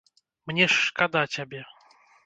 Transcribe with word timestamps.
Мне 0.51 0.67
ж 0.75 0.79
шкада 0.87 1.23
цябе! 1.37 1.61